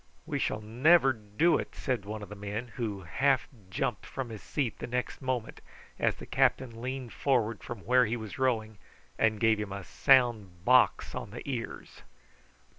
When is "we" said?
0.25-0.39